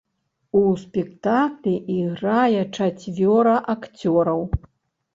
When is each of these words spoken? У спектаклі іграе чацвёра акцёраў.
У 0.59 0.63
спектаклі 0.83 1.75
іграе 1.97 2.61
чацвёра 2.77 3.55
акцёраў. 3.79 4.47